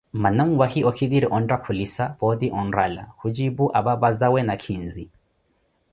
Mmana 0.15 0.43
nwahi 0.51 0.79
okhitire 0.89 1.27
onttakhulisa, 1.35 2.03
pooti 2.19 2.47
onrala, 2.61 3.03
khucipu 3.19 3.63
apapazawe 3.79 4.39
nakhinzi. 4.47 5.05